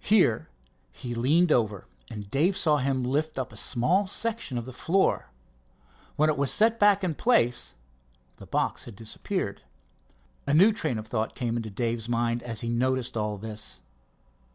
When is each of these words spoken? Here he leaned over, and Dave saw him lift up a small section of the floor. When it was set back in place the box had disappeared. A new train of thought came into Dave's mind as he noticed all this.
Here 0.00 0.48
he 0.90 1.14
leaned 1.14 1.52
over, 1.52 1.84
and 2.10 2.30
Dave 2.30 2.56
saw 2.56 2.78
him 2.78 3.02
lift 3.04 3.38
up 3.38 3.52
a 3.52 3.58
small 3.58 4.06
section 4.06 4.56
of 4.56 4.64
the 4.64 4.72
floor. 4.72 5.28
When 6.16 6.30
it 6.30 6.38
was 6.38 6.50
set 6.50 6.80
back 6.80 7.04
in 7.04 7.14
place 7.14 7.74
the 8.38 8.46
box 8.46 8.84
had 8.84 8.96
disappeared. 8.96 9.60
A 10.46 10.54
new 10.54 10.72
train 10.72 10.96
of 10.96 11.08
thought 11.08 11.34
came 11.34 11.58
into 11.58 11.68
Dave's 11.68 12.08
mind 12.08 12.42
as 12.42 12.62
he 12.62 12.70
noticed 12.70 13.18
all 13.18 13.36
this. 13.36 13.80